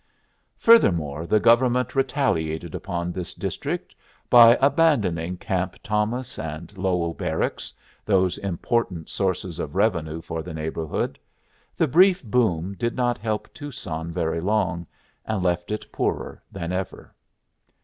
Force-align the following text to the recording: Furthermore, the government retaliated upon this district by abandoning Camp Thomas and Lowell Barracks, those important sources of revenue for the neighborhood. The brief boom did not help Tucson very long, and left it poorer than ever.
Furthermore, 0.57 1.27
the 1.27 1.39
government 1.39 1.93
retaliated 1.93 2.73
upon 2.73 3.11
this 3.11 3.35
district 3.35 3.93
by 4.31 4.57
abandoning 4.59 5.37
Camp 5.37 5.75
Thomas 5.83 6.39
and 6.39 6.75
Lowell 6.75 7.13
Barracks, 7.13 7.71
those 8.03 8.39
important 8.39 9.09
sources 9.09 9.59
of 9.59 9.75
revenue 9.75 10.19
for 10.19 10.41
the 10.41 10.55
neighborhood. 10.55 11.19
The 11.77 11.87
brief 11.87 12.23
boom 12.23 12.73
did 12.73 12.95
not 12.95 13.19
help 13.19 13.53
Tucson 13.53 14.11
very 14.11 14.41
long, 14.41 14.87
and 15.23 15.43
left 15.43 15.69
it 15.69 15.85
poorer 15.91 16.41
than 16.51 16.71
ever. 16.71 17.13